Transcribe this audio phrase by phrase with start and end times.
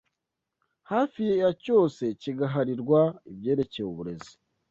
[0.91, 3.01] hafi ya cyose kigaharirwa
[3.31, 4.33] ibyerekeye uburezi.